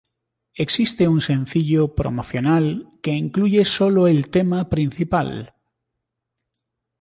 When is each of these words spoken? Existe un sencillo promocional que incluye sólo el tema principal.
Existe 0.55 1.07
un 1.07 1.21
sencillo 1.21 1.93
promocional 1.93 2.89
que 3.03 3.11
incluye 3.11 3.65
sólo 3.65 4.07
el 4.07 4.31
tema 4.31 4.67
principal. 4.67 5.53